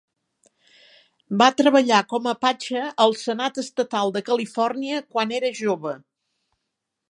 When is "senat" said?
3.25-3.61